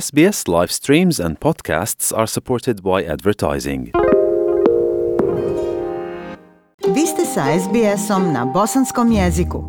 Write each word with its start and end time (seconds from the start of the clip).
SBS 0.00 0.48
live 0.48 0.72
streams 0.72 1.20
and 1.20 1.38
podcasts 1.38 2.12
are 2.16 2.26
supported 2.26 2.82
by 2.82 3.04
advertising. 3.08 3.90
Vi 6.94 7.06
ste 7.06 7.24
sa 7.34 7.58
SBS-om 7.58 8.32
na 8.32 8.44
bosanskom 8.44 9.12
jeziku. 9.12 9.64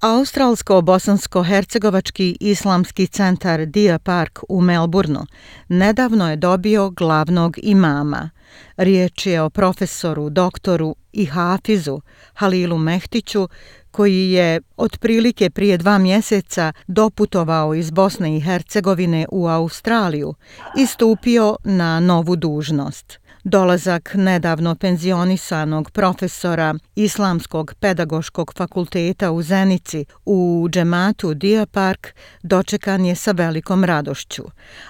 Australsko-bosansko-hercegovački 0.00 2.36
islamski 2.40 3.06
centar 3.06 3.66
Dia 3.66 3.98
Park 3.98 4.38
u 4.48 4.60
Melbourneu 4.60 5.24
nedavno 5.68 6.30
je 6.30 6.36
dobio 6.36 6.90
glavnog 6.90 7.56
imama. 7.62 8.30
Riječ 8.76 9.26
je 9.26 9.42
o 9.42 9.50
profesoru, 9.50 10.30
doktoru 10.30 10.94
i 11.12 11.24
hafizu 11.24 12.00
Halilu 12.34 12.78
Mehtiću, 12.78 13.48
koji 13.90 14.30
je 14.30 14.60
otprilike 14.76 15.50
prije 15.50 15.78
dva 15.78 15.98
mjeseca 15.98 16.72
doputovao 16.86 17.74
iz 17.74 17.90
Bosne 17.90 18.36
i 18.36 18.40
Hercegovine 18.40 19.26
u 19.32 19.48
Australiju 19.48 20.34
i 20.78 20.86
stupio 20.86 21.56
na 21.64 22.00
novu 22.00 22.36
dužnost. 22.36 23.21
Dolazak 23.44 24.14
nedavno 24.14 24.74
penzionisanog 24.74 25.90
profesora 25.90 26.74
Islamskog 26.94 27.74
pedagoškog 27.80 28.52
fakulteta 28.56 29.30
u 29.30 29.42
Zenici 29.42 30.04
u 30.24 30.68
džematu 30.70 31.34
Dia 31.34 31.66
Park 31.66 32.06
dočekan 32.42 33.04
je 33.04 33.14
sa 33.14 33.32
velikom 33.32 33.84
radošću. 33.84 34.42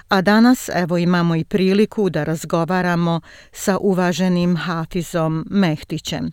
A 0.09 0.21
danas 0.21 0.69
evo 0.73 0.97
imamo 0.97 1.35
i 1.35 1.43
priliku 1.43 2.09
da 2.09 2.23
razgovaramo 2.23 3.21
sa 3.51 3.77
uvaženim 3.77 4.57
Hafizom 4.57 5.45
Mehtićem. 5.49 6.31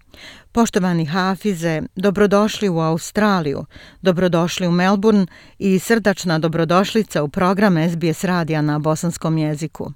Poštovani 0.52 1.06
Hafize, 1.06 1.82
dobrodošli 1.96 2.68
u 2.68 2.78
Australiju, 2.78 3.64
dobrodošli 4.02 4.66
u 4.66 4.70
Melbourne 4.70 5.26
i 5.58 5.78
srdačna 5.78 6.38
dobrodošlica 6.38 7.22
u 7.22 7.28
program 7.28 7.76
SBS 7.90 8.24
radija 8.24 8.62
na 8.62 8.78
bosanskom 8.78 9.38
jeziku. 9.38 9.92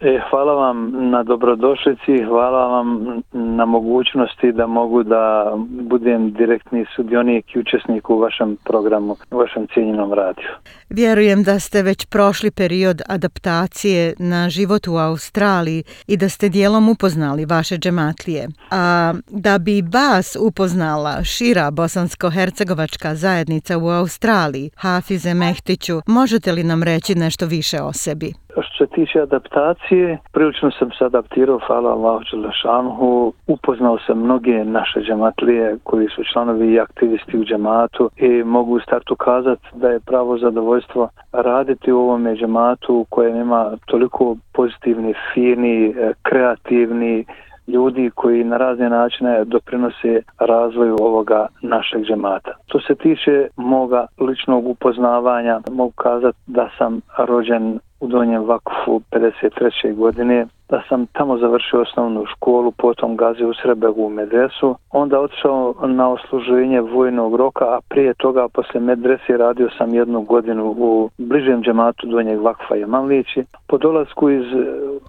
E, 0.00 0.20
hvala 0.30 0.54
vam 0.54 1.10
na 1.10 1.22
dobrodošlici, 1.22 2.24
hvala 2.28 2.66
vam 2.66 3.20
na 3.32 3.64
mogućnosti 3.64 4.52
da 4.52 4.66
mogu 4.66 5.02
da 5.02 5.52
budem 5.80 6.32
direktni 6.32 6.86
sudionik 6.96 7.54
i 7.54 7.58
učesnik 7.58 8.10
u 8.10 8.18
vašem 8.18 8.56
programu, 8.64 9.16
u 9.30 9.38
vašem 9.38 9.66
cijenjenom 9.74 10.12
radiju. 10.12 10.48
Vjerujem 10.90 11.42
da 11.42 11.60
ste 11.60 11.82
već 11.82 12.06
prošli 12.06 12.50
period 12.50 13.02
adaptacije 13.08 14.14
na 14.18 14.48
život 14.48 14.88
u 14.88 14.96
Australiji 14.96 15.84
i 16.06 16.16
da 16.16 16.28
ste 16.28 16.48
dijelom 16.48 16.88
upoznali 16.88 17.44
vaše 17.44 17.76
džematlije. 17.76 18.48
A 18.70 19.14
da 19.30 19.58
bi 19.58 19.82
vas 19.92 20.36
upoznala 20.40 21.24
šira 21.24 21.70
bosansko-hercegovačka 21.70 23.14
zajednica 23.14 23.78
u 23.78 23.88
Australiji, 23.88 24.70
Hafize 24.76 25.34
Mehtiću, 25.34 26.00
možete 26.06 26.52
li 26.52 26.64
nam 26.64 26.82
reći 26.82 27.14
nešto 27.14 27.46
više 27.46 27.80
o 27.82 27.92
sebi? 27.92 28.32
Pa 28.60 28.64
što 28.64 28.84
se 28.84 28.90
tiče 28.90 29.20
adaptacije, 29.20 30.18
prilično 30.32 30.70
sam 30.70 30.90
se 30.90 31.04
adaptirao, 31.04 31.60
hvala 31.66 31.90
Allahu 31.90 32.24
Đelešanhu, 32.32 33.32
upoznao 33.46 33.98
sam 34.06 34.18
mnoge 34.18 34.64
naše 34.64 35.00
džematlije 35.00 35.78
koji 35.82 36.08
su 36.08 36.22
članovi 36.32 36.72
i 36.72 36.80
aktivisti 36.80 37.38
u 37.38 37.44
džematu 37.44 38.10
i 38.16 38.28
mogu 38.44 38.76
u 38.76 38.80
startu 38.80 39.16
kazati 39.16 39.66
da 39.72 39.88
je 39.88 40.00
pravo 40.00 40.38
zadovoljstvo 40.38 41.08
raditi 41.32 41.92
u 41.92 41.98
ovome 41.98 42.36
džematu 42.36 43.06
kojem 43.08 43.36
ima 43.36 43.72
toliko 43.86 44.36
pozitivni, 44.52 45.14
fini, 45.34 45.86
e, 45.86 46.12
kreativni, 46.22 47.24
ljudi 47.66 48.10
koji 48.14 48.44
na 48.44 48.56
razne 48.56 48.90
načine 48.90 49.44
doprinose 49.44 50.22
razvoju 50.38 50.96
ovoga 51.00 51.46
našeg 51.62 52.04
džemata. 52.04 52.52
To 52.66 52.80
se 52.80 52.94
tiče 52.94 53.48
moga 53.56 54.06
ličnog 54.18 54.66
upoznavanja, 54.66 55.60
mogu 55.70 55.92
kazati 55.92 56.38
da 56.46 56.68
sam 56.78 57.00
rođen 57.18 57.78
u 58.00 58.06
Donjem 58.06 58.44
Vakufu 58.44 59.00
53. 59.12 59.94
godine, 59.94 60.46
da 60.68 60.82
sam 60.88 61.06
tamo 61.06 61.38
završio 61.38 61.80
osnovnu 61.80 62.26
školu, 62.26 62.70
potom 62.70 63.16
gazio 63.16 63.48
u 63.48 63.54
Srebegu 63.54 64.02
u 64.06 64.10
medresu, 64.10 64.76
onda 64.90 65.20
otišao 65.20 65.74
na 65.86 66.10
osluženje 66.10 66.80
vojnog 66.80 67.34
roka, 67.34 67.64
a 67.64 67.80
prije 67.88 68.14
toga 68.14 68.48
posle 68.48 68.80
medrese 68.80 69.36
radio 69.36 69.68
sam 69.78 69.94
jednu 69.94 70.22
godinu 70.22 70.74
u 70.78 71.10
bližem 71.18 71.62
džematu 71.62 72.06
Donjeg 72.06 72.40
Vakfa 72.40 72.76
i 72.76 72.86
Manlići. 72.86 73.44
Po 73.68 73.78
dolasku 73.78 74.30
iz 74.30 74.44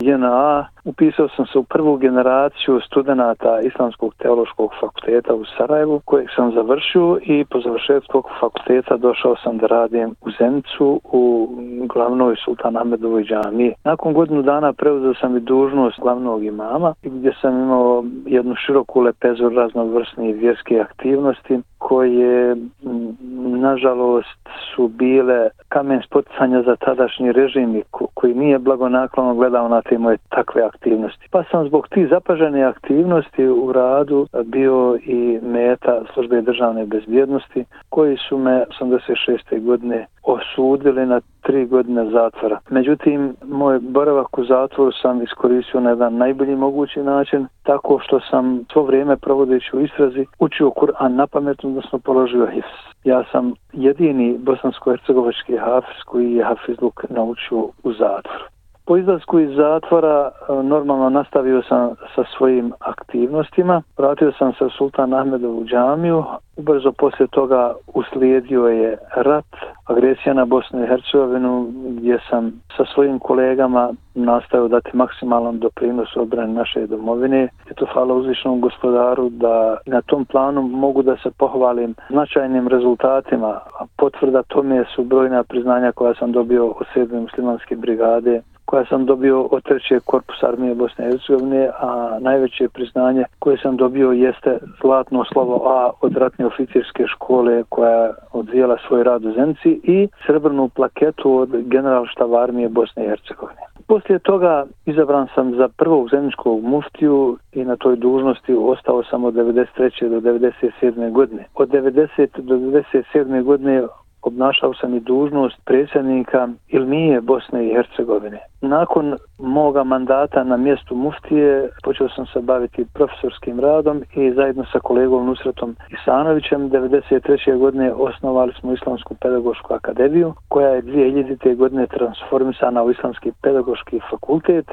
JNA 0.01 0.65
upisao 0.85 1.27
sam 1.35 1.45
se 1.45 1.59
u 1.59 1.63
prvu 1.63 1.97
generaciju 1.97 2.79
studenta 2.79 3.59
Islamskog 3.63 4.13
teološkog 4.15 4.71
fakulteta 4.79 5.33
u 5.33 5.45
Sarajevu, 5.57 6.01
kojeg 6.05 6.27
sam 6.35 6.51
završio 6.51 7.19
i 7.21 7.45
po 7.45 7.61
završetku 7.61 8.23
fakulteta 8.39 8.97
došao 8.97 9.35
sam 9.43 9.57
da 9.57 9.67
radim 9.67 10.15
u 10.21 10.31
Zenicu 10.39 11.01
u 11.03 11.49
glavnoj 11.93 12.35
sultana 12.45 12.79
Ahmedovoj 12.81 13.23
džami. 13.23 13.73
Nakon 13.83 14.13
godinu 14.13 14.41
dana 14.41 14.73
preuzeo 14.73 15.13
sam 15.13 15.37
i 15.37 15.39
dužnost 15.39 15.99
glavnog 15.99 16.43
imama 16.43 16.93
gdje 17.03 17.33
sam 17.41 17.63
imao 17.63 18.03
jednu 18.25 18.55
široku 18.55 19.01
lepezu 19.01 19.49
raznovrsnih 19.49 20.35
vjerske 20.35 20.79
aktivnosti 20.79 21.59
koje 21.81 22.55
mm, 22.55 23.59
nažalost 23.61 24.49
su 24.75 24.87
bile 24.87 25.49
kamen 25.69 26.01
spoticanja 26.05 26.61
za 26.61 26.75
tadašnji 26.75 27.31
režim 27.31 27.81
koji 28.13 28.33
nije 28.33 28.59
blagonaklono 28.59 29.33
gledao 29.35 29.67
na 29.67 29.81
te 29.81 29.97
moje 29.97 30.17
takve 30.29 30.61
aktivnosti. 30.63 31.27
Pa 31.31 31.43
sam 31.43 31.67
zbog 31.67 31.87
tih 31.87 32.07
zapažene 32.09 32.63
aktivnosti 32.63 33.47
u 33.47 33.71
radu 33.71 34.27
bio 34.45 34.97
i 35.05 35.39
meta 35.43 36.01
službe 36.13 36.41
državne 36.41 36.85
bezbjednosti 36.85 37.65
koji 37.89 38.17
su 38.17 38.37
me 38.37 38.63
86. 38.81 39.65
godine 39.65 40.07
osudili 40.23 41.05
na 41.05 41.21
tri 41.41 41.65
godine 41.65 42.09
zatvora. 42.09 42.59
Međutim, 42.69 43.35
moj 43.45 43.79
boravak 43.79 44.37
u 44.37 44.45
zatvoru 44.45 44.91
sam 44.91 45.21
iskoristio 45.21 45.79
na 45.79 45.89
jedan 45.89 46.17
najbolji 46.17 46.55
mogući 46.55 46.99
način, 46.99 47.47
tako 47.63 47.99
što 48.03 48.19
sam 48.19 48.65
svo 48.71 48.83
vrijeme 48.83 49.17
provodeći 49.17 49.75
u 49.75 49.81
istrazi 49.81 50.25
učio 50.39 50.69
Kur'an 50.69 51.15
na 51.15 51.27
pametnu 51.27 51.70
odnosno 51.71 51.99
položio 51.99 52.47
hifz. 52.53 52.75
Ja 53.03 53.23
sam 53.31 53.53
jedini 53.73 54.37
bosansko-hercegovački 54.37 55.57
hafiz 55.57 55.99
koji 56.05 56.33
je 56.33 56.43
hafizluk 56.43 57.03
naučio 57.09 57.57
u 57.83 57.93
zatvoru. 57.93 58.45
Po 58.85 58.97
izlasku 58.97 59.39
iz 59.39 59.55
zatvora 59.55 60.29
e, 60.29 60.53
normalno 60.63 61.09
nastavio 61.09 61.61
sam 61.69 61.95
sa 62.15 62.23
svojim 62.37 62.73
aktivnostima. 62.79 63.81
Vratio 63.97 64.31
sam 64.39 64.53
se 64.53 64.65
u 64.65 64.69
Sultan 64.69 65.13
Ahmedovu 65.13 65.65
džamiju. 65.65 66.23
Ubrzo 66.57 66.91
poslije 66.91 67.27
toga 67.27 67.73
uslijedio 67.93 68.67
je 68.67 68.97
rat, 69.15 69.55
agresija 69.85 70.33
na 70.33 70.45
Bosnu 70.45 70.83
i 70.83 70.87
Hercegovinu 70.87 71.67
gdje 71.89 72.19
sam 72.29 72.51
sa 72.77 72.85
svojim 72.93 73.19
kolegama 73.19 73.93
nastavio 74.15 74.67
dati 74.67 74.89
maksimalan 74.93 75.59
doprinos 75.59 76.17
obrani 76.17 76.53
naše 76.53 76.87
domovine. 76.87 77.47
I 77.71 77.73
to 77.73 77.85
hvala 77.93 78.13
uzvišnom 78.13 78.61
gospodaru 78.61 79.29
da 79.29 79.77
na 79.85 80.01
tom 80.01 80.25
planu 80.25 80.61
mogu 80.61 81.01
da 81.01 81.17
se 81.17 81.31
pohvalim 81.37 81.95
značajnim 82.09 82.67
rezultatima. 82.67 83.59
Potvrda 83.97 84.43
tome 84.43 84.85
su 84.95 85.03
brojna 85.03 85.43
priznanja 85.43 85.91
koja 85.91 86.13
sam 86.13 86.31
dobio 86.31 86.67
od 86.67 86.85
7. 86.95 87.21
muslimanske 87.21 87.75
brigade 87.75 88.41
koja 88.71 88.85
sam 88.85 89.05
dobio 89.05 89.41
od 89.41 89.63
trećeg 89.63 90.01
korpusa 90.05 90.47
armije 90.47 90.75
Bosne 90.75 91.05
i 91.05 91.11
Hercegovine, 91.11 91.69
a 91.79 92.17
najveće 92.19 92.69
priznanje 92.69 93.23
koje 93.39 93.57
sam 93.57 93.77
dobio 93.77 94.11
jeste 94.11 94.57
zlatno 94.81 95.25
slovo 95.31 95.55
A 95.69 95.91
od 96.01 96.17
ratne 96.17 96.45
oficirske 96.45 97.03
škole 97.07 97.63
koja 97.69 98.13
odvijela 98.31 98.77
svoj 98.87 99.03
rad 99.03 99.25
u 99.25 99.31
Zenci 99.31 99.81
i 99.83 100.07
srebrnu 100.25 100.69
plaketu 100.69 101.37
od 101.37 101.49
generalštava 101.73 102.43
armije 102.43 102.69
Bosne 102.69 103.05
i 103.05 103.09
Hercegovine. 103.09 103.61
Poslije 103.87 104.19
toga 104.19 104.65
izabran 104.85 105.27
sam 105.35 105.55
za 105.55 105.67
prvog 105.77 106.09
zemljičkog 106.09 106.63
muftiju 106.63 107.37
i 107.53 107.65
na 107.65 107.75
toj 107.75 107.95
dužnosti 107.95 108.53
ostao 108.53 109.03
sam 109.03 109.23
od 109.23 109.33
93. 109.33 110.09
do 110.09 110.19
97. 110.19 111.11
godine. 111.11 111.45
Od 111.55 111.69
90. 111.69 112.27
do 112.41 112.55
97. 112.55 113.43
godine 113.43 113.83
obnašao 114.21 114.73
sam 114.73 114.95
i 114.95 114.99
dužnost 114.99 115.57
predsjednika 115.65 116.47
Ilmije 116.67 117.21
Bosne 117.21 117.67
i 117.67 117.73
Hercegovine. 117.73 118.39
Nakon 118.61 119.17
moga 119.39 119.83
mandata 119.83 120.43
na 120.43 120.57
mjestu 120.57 120.95
muftije 120.95 121.69
počeo 121.83 122.09
sam 122.09 122.25
se 122.25 122.39
baviti 122.41 122.85
profesorskim 122.93 123.59
radom 123.59 124.03
i 124.15 124.31
zajedno 124.31 124.65
sa 124.71 124.79
kolegom 124.79 125.25
Nusretom 125.25 125.75
Isanovićem 125.89 126.69
1993. 126.69 127.57
godine 127.57 127.93
osnovali 127.93 128.53
smo 128.59 128.73
Islamsku 128.73 129.15
pedagošku 129.21 129.73
akademiju 129.73 130.33
koja 130.47 130.69
je 130.69 130.83
2000. 130.83 131.55
godine 131.55 131.87
transformisana 131.87 132.83
u 132.83 132.91
Islamski 132.91 133.31
pedagoški 133.41 133.99
fakultet 134.09 134.71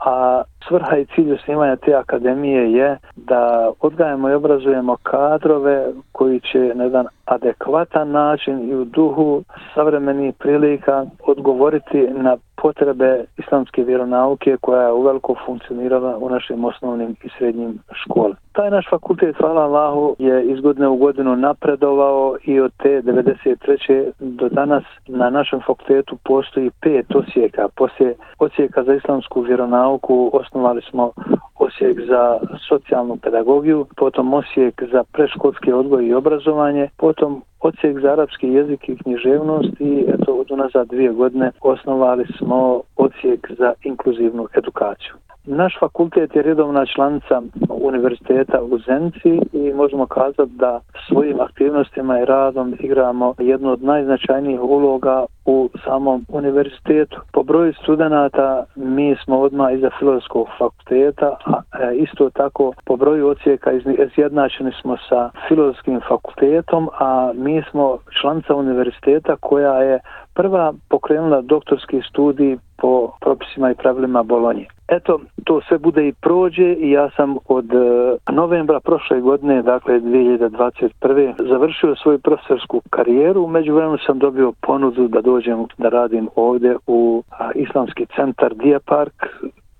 a 0.00 0.42
svrha 0.68 0.96
i 0.96 1.06
cilj 1.06 1.32
osnivanja 1.32 1.76
te 1.76 1.94
akademije 1.94 2.72
je 2.72 2.98
da 3.16 3.70
odgajemo 3.80 4.30
i 4.30 4.34
obrazujemo 4.34 4.96
kadrove 5.02 5.86
koji 6.12 6.40
će 6.40 6.72
na 6.74 6.84
jedan 6.84 7.06
adekvatan 7.24 8.10
način 8.10 8.70
i 8.70 8.74
u 8.74 8.84
duhu 8.84 9.42
savremenih 9.74 10.34
prilika 10.38 11.06
odgovoriti 11.26 12.08
na 12.10 12.36
potrebe 12.62 13.24
islamske 13.38 13.82
vjeronauke 13.84 14.56
koja 14.60 14.82
je 14.82 14.92
uveliko 14.92 15.34
funkcionirala 15.46 16.16
u 16.18 16.30
našim 16.30 16.64
osnovnim 16.64 17.16
i 17.24 17.28
srednjim 17.38 17.78
školama. 17.92 18.36
Taj 18.52 18.70
naš 18.70 18.86
fakultet, 18.90 19.36
hvala 19.36 19.62
Allahu, 19.62 20.16
je 20.18 20.44
iz 20.44 20.60
godine 20.60 20.88
u 20.88 20.96
godinu 20.96 21.36
napredovao 21.36 22.36
i 22.44 22.60
od 22.60 22.72
te 22.82 23.02
93. 23.02 24.10
do 24.18 24.48
danas 24.48 24.84
na 25.06 25.30
našem 25.30 25.60
fakultetu 25.66 26.16
postoji 26.24 26.70
pet 26.80 27.06
osijeka. 27.14 27.68
Poslije 27.76 28.14
osijeka 28.38 28.84
za 28.84 28.94
islamsku 28.94 29.40
vjeronauku 29.40 30.30
osnovali 30.32 30.82
smo 30.90 31.12
osijek 31.58 32.00
za 32.08 32.38
socijalnu 32.68 33.16
pedagogiju, 33.16 33.86
potom 33.96 34.34
osijek 34.34 34.82
za 34.92 35.04
preškolski 35.12 35.72
odgoj 35.72 36.06
i 36.06 36.14
obrazovanje, 36.14 36.88
potom 36.96 37.42
Odsjek 37.60 38.00
za 38.00 38.12
arapski 38.12 38.48
jezik 38.48 38.88
i 38.88 38.96
književnost 38.96 39.80
i 39.80 40.04
eto 40.08 40.32
od 40.34 40.50
unazad 40.50 40.88
dvije 40.88 41.12
godine 41.12 41.50
osnovali 41.60 42.24
smo 42.38 42.80
odsjek 42.96 43.50
za 43.58 43.72
inkluzivnu 43.84 44.48
edukaciju. 44.54 45.14
Naš 45.44 45.78
fakultet 45.80 46.36
je 46.36 46.42
redovna 46.42 46.86
članica 46.86 47.42
univerziteta 47.70 48.62
u 48.62 48.78
Zenci 48.78 49.40
i 49.52 49.72
možemo 49.74 50.06
kazati 50.06 50.52
da 50.52 50.80
svojim 51.08 51.40
aktivnostima 51.40 52.20
i 52.20 52.24
radom 52.24 52.76
igramo 52.80 53.34
jednu 53.38 53.70
od 53.70 53.82
najznačajnijih 53.82 54.60
uloga 54.60 55.24
u 55.44 55.68
samom 55.84 56.26
univerzitetu. 56.28 57.20
Po 57.32 57.42
broju 57.42 57.72
studenta 57.82 58.64
mi 58.76 59.16
smo 59.24 59.40
odmah 59.40 59.74
iza 59.74 59.90
filozofskog 59.98 60.48
fakulteta, 60.58 61.36
a 61.44 61.62
e, 61.80 61.96
isto 61.96 62.30
tako 62.30 62.72
po 62.84 62.96
broju 62.96 63.28
ocijeka 63.28 63.70
izjednačeni 64.06 64.72
smo 64.80 64.96
sa 65.08 65.30
filozofskim 65.48 66.00
fakultetom, 66.08 66.88
a 66.98 67.32
mi 67.34 67.49
mi 67.50 67.62
smo 67.70 67.98
članca 68.20 68.54
univerziteta 68.54 69.36
koja 69.36 69.74
je 69.74 70.00
prva 70.34 70.72
pokrenula 70.88 71.40
doktorski 71.40 72.00
studij 72.10 72.56
po 72.76 73.10
propisima 73.20 73.70
i 73.70 73.74
pravilima 73.74 74.22
Bolonje. 74.22 74.66
Eto, 74.88 75.20
to 75.44 75.60
sve 75.68 75.78
bude 75.78 76.08
i 76.08 76.12
prođe 76.12 76.72
i 76.72 76.90
ja 76.90 77.10
sam 77.16 77.36
od 77.48 77.72
e, 77.72 78.32
novembra 78.32 78.80
prošle 78.80 79.20
godine, 79.20 79.62
dakle 79.62 80.00
2021. 80.00 81.48
završio 81.48 81.96
svoju 81.96 82.18
profesorsku 82.18 82.80
karijeru. 82.90 83.46
Među 83.46 83.74
vremenu 83.74 83.98
sam 84.06 84.18
dobio 84.18 84.52
ponudu 84.60 85.08
da 85.08 85.20
dođem 85.20 85.66
da 85.78 85.88
radim 85.88 86.28
ovdje 86.36 86.76
u 86.86 87.22
Islamski 87.54 88.06
centar 88.16 88.54
Diapark 88.54 89.14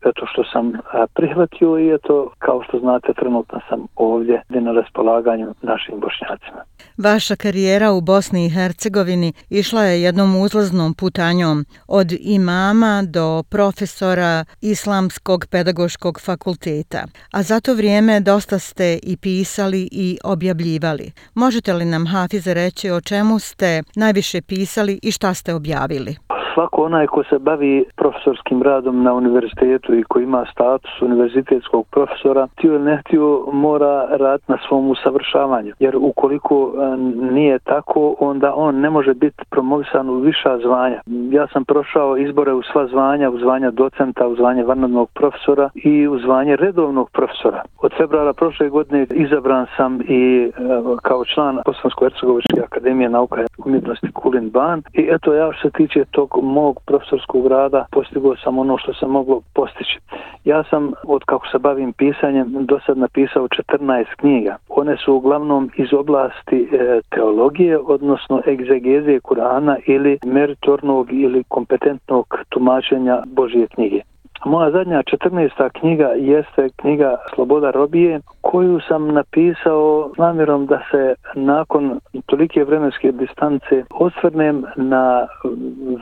eto 0.05 0.27
što 0.27 0.45
sam 0.45 0.73
prihvatio 1.15 1.79
i 1.79 1.95
eto 1.95 2.31
kao 2.39 2.63
što 2.63 2.79
znate 2.79 3.13
trenutno 3.13 3.61
sam 3.69 3.87
ovdje 3.97 4.43
na 4.49 4.73
raspolaganju 4.73 5.55
našim 5.63 5.95
bošnjacima. 6.01 6.70
Vaša 7.01 7.37
karijera 7.37 7.93
u 7.93 8.01
Bosni 8.01 8.47
i 8.47 8.51
Hercegovini 8.51 9.33
išla 9.51 9.85
je 9.85 10.03
jednom 10.03 10.37
uzlaznom 10.37 10.95
putanjom 10.95 11.67
od 11.87 12.13
imama 12.21 13.03
do 13.07 13.43
profesora 13.43 14.45
Islamskog 14.61 15.47
pedagoškog 15.47 16.21
fakulteta, 16.21 17.05
a 17.31 17.43
za 17.43 17.61
to 17.61 17.75
vrijeme 17.75 18.21
dosta 18.21 18.59
ste 18.59 18.99
i 19.03 19.17
pisali 19.17 19.89
i 19.93 20.19
objavljivali. 20.25 21.13
Možete 21.35 21.73
li 21.73 21.85
nam 21.85 22.07
Hafize 22.07 22.55
reći 22.55 22.91
o 22.91 23.01
čemu 23.01 23.39
ste 23.39 23.83
najviše 23.95 24.43
pisali 24.43 24.99
i 25.03 25.13
šta 25.13 25.35
ste 25.35 25.55
objavili? 25.55 26.17
Svako 26.55 26.85
onaj 26.85 27.07
ko 27.07 27.23
se 27.25 27.39
bavi 27.39 27.85
profesorskim 27.97 28.63
radom 28.63 29.03
na 29.03 29.15
univerzitetu 29.15 29.95
i 29.95 30.03
ko 30.03 30.21
ima 30.21 30.45
status 30.53 31.03
univerzitetskog 31.03 31.87
profesora, 31.91 32.49
tio 32.57 32.75
ili 32.75 32.85
ne 32.85 32.97
htio 32.97 33.45
mora 33.53 34.07
rad 34.11 34.41
na 34.49 34.59
svom 34.69 34.91
usavršavanju. 34.91 35.73
Jer 35.79 35.97
ukoliko 35.97 36.73
e, 36.75 36.97
nije 37.35 37.59
tako, 37.59 38.17
onda 38.21 38.55
on 38.57 38.81
ne 38.81 38.91
može 38.91 39.15
biti 39.15 39.45
promovisan 39.51 40.11
u 40.11 40.15
viša 40.15 40.59
zvanja. 40.59 41.01
Ja 41.31 41.47
sam 41.47 41.65
prošao 41.65 42.17
izbore 42.17 42.53
u 42.53 42.63
sva 42.63 42.87
zvanja, 42.87 43.31
u 43.31 43.39
zvanja 43.39 43.71
docenta, 43.71 44.27
u 44.27 44.37
zvanje 44.37 44.65
vanadnog 44.65 45.11
profesora 45.11 45.71
i 45.75 46.09
u 46.09 46.19
zvanje 46.19 46.57
redovnog 46.57 47.11
profesora. 47.11 47.63
Od 47.83 47.93
februara 47.97 48.33
prošle 48.33 48.69
godine 48.69 49.07
izabran 49.11 49.67
sam 49.77 50.01
i 50.01 50.45
e, 50.47 50.51
kao 51.03 51.25
član 51.25 51.59
Bosansko-Hercegovičke 51.67 52.63
akademije 52.65 53.09
nauka 53.11 53.43
i 53.43 53.47
umjetnosti 53.65 54.13
Kulin 54.13 54.51
Ban 54.51 54.83
i 54.93 55.09
eto 55.11 55.35
ja 55.35 55.53
što 55.53 55.69
se 55.69 55.73
tiče 55.73 56.05
tog 56.11 56.40
mog 56.43 56.81
profesorskog 56.87 57.47
rada 57.47 57.87
postigao 57.93 58.37
sam 58.37 58.59
ono 58.59 58.79
što 58.79 58.95
se 58.95 59.07
moglo 59.07 59.41
postići. 59.55 59.99
Ja 60.45 60.65
sam, 60.71 60.93
od 61.05 61.25
kako 61.25 61.47
se 61.49 61.59
bavim 61.59 61.93
pisanjem, 61.93 62.67
do 62.67 62.81
sad 62.87 62.99
napisao 62.99 63.49
14 63.49 64.05
knjiga. 64.17 64.57
One 64.69 64.97
su 64.97 65.15
uglavnom 65.15 65.71
iz 65.77 65.93
oblasti 65.93 66.69
e, 66.73 67.01
teologije, 67.11 67.79
odnosno 67.79 68.43
egzegezije 68.47 69.21
Kurana 69.21 69.77
ili 69.87 70.19
meritornog 70.27 71.13
ili 71.13 71.45
kompetentnog 71.49 72.39
tumačenja 72.49 73.23
Božije 73.27 73.67
knjige. 73.67 74.01
Moja 74.45 74.71
zadnja 74.71 75.03
14. 75.03 75.71
knjiga 75.81 76.09
jeste 76.09 76.69
knjiga 76.77 77.17
Sloboda 77.35 77.71
robije, 77.71 78.21
koju 78.41 78.81
sam 78.89 79.09
napisao 79.09 80.11
namjerom 80.19 80.67
da 80.67 80.81
se 80.91 81.15
nakon 81.35 82.01
tolike 82.27 82.65
vremenske 82.65 83.13
distance 83.13 83.85
osvrnem 83.91 84.65
na 84.77 85.27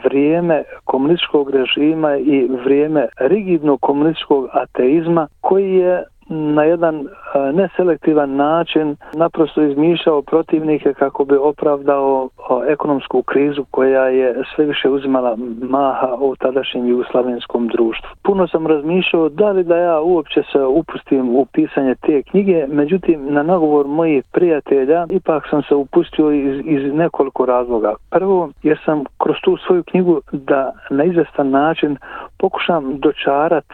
vrijeme 0.04 0.62
komunističkog 0.84 1.50
režima 1.50 2.16
i 2.16 2.48
vrijeme 2.64 3.06
rigidnog 3.16 3.80
komunističkog 3.80 4.48
ateizma 4.52 5.28
koji 5.40 5.74
je 5.74 6.04
na 6.28 6.64
jedan 6.64 6.94
e, 6.96 7.06
neselektivan 7.52 8.36
način 8.36 8.96
naprosto 9.14 9.62
izmišljao 9.62 10.22
protivnike 10.22 10.94
kako 10.94 11.24
bi 11.24 11.36
opravdao 11.36 12.28
e, 12.66 12.72
ekonomsku 12.72 13.22
krizu 13.22 13.64
koja 13.70 14.08
je 14.08 14.42
sve 14.54 14.64
više 14.64 14.88
uzimala 14.88 15.36
maha 15.62 16.14
u 16.20 16.36
tadašnjem 16.36 16.86
jugoslavenskom 16.86 17.68
društvu. 17.68 18.10
Puno 18.22 18.48
sam 18.48 18.66
razmišljao 18.66 19.28
da 19.28 19.50
li 19.50 19.64
da 19.64 19.76
ja 19.76 20.00
uopće 20.00 20.42
se 20.52 20.58
upustim 20.60 21.36
u 21.36 21.46
pisanje 21.52 21.94
te 21.94 22.22
knjige, 22.22 22.66
međutim 22.68 23.26
na 23.34 23.42
nagovor 23.42 23.86
mojih 23.86 24.24
prijatelja 24.32 25.06
ipak 25.10 25.46
sam 25.50 25.62
se 25.62 25.74
upustio 25.74 26.32
iz, 26.32 26.60
iz 26.64 26.94
nekoliko 26.94 27.46
razloga. 27.46 27.94
Prvo, 28.10 28.50
jer 28.62 28.78
sam 28.84 29.04
kroz 29.18 29.36
tu 29.44 29.56
svoju 29.66 29.82
knjigu 29.82 30.20
da 30.32 30.72
na 30.90 31.04
izvestan 31.04 31.50
način 31.50 31.96
pokušam 32.38 32.98
dočarat 32.98 33.64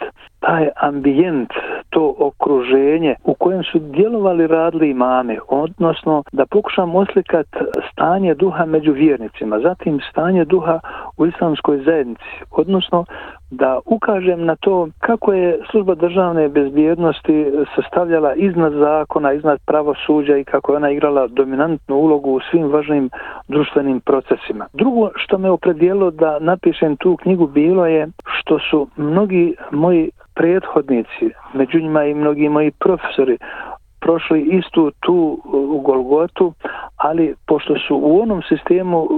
taj 0.46 0.69
ambijent, 0.76 1.50
to 1.91 2.14
okruženje 2.19 3.14
u 3.25 3.35
kojem 3.35 3.62
su 3.64 3.79
djelovali 3.79 4.46
radili 4.46 4.91
imame, 4.91 5.38
odnosno 5.49 6.23
da 6.32 6.46
pokušam 6.46 6.94
oslikat 6.94 7.46
stanje 7.93 8.35
duha 8.35 8.64
među 8.64 8.93
vjernicima, 8.93 9.61
zatim 9.61 10.00
stanje 10.11 10.44
duha 10.44 10.81
u 11.17 11.26
islamskoj 11.26 11.79
zajednici, 11.79 12.31
odnosno 12.50 13.05
da 13.50 13.81
ukažem 13.85 14.44
na 14.44 14.56
to 14.56 14.88
kako 14.99 15.32
je 15.32 15.58
služba 15.70 15.94
državne 15.94 16.49
bezbjednosti 16.49 17.46
sastavljala 17.76 18.35
iznad 18.35 18.73
zakona, 18.73 19.32
iznad 19.32 19.58
pravosuđa 19.67 20.37
i 20.37 20.44
kako 20.44 20.73
je 20.73 20.76
ona 20.76 20.91
igrala 20.91 21.26
dominantnu 21.26 21.96
ulogu 21.96 22.31
u 22.31 22.41
svim 22.50 22.73
važnim 22.73 23.11
društvenim 23.49 24.00
procesima. 24.00 24.67
Drugo 24.73 25.11
što 25.14 25.38
me 25.38 25.50
opredijelo 25.50 26.11
da 26.11 26.38
napišem 26.38 26.96
tu 26.96 27.17
knjigu 27.17 27.46
bilo 27.46 27.87
je 27.87 28.08
što 28.25 28.58
su 28.58 28.88
mnogi 28.96 29.55
moji 29.70 30.10
prethodnici, 30.34 31.31
među 31.55 31.81
njima 31.81 32.05
i 32.05 32.15
mnogi 32.15 32.48
moji 32.48 32.70
profesori, 32.70 33.39
prošli 34.01 34.41
istu 34.41 34.93
tu 35.01 35.41
u 35.53 35.81
Golgotu, 35.81 36.53
ali 36.96 37.34
pošto 37.46 37.74
su 37.89 37.96
u 37.96 38.20
onom 38.20 38.43
sistemu 38.48 39.08